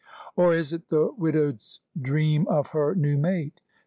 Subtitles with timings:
[0.35, 3.61] Or is't the widowed's dream of her new mate?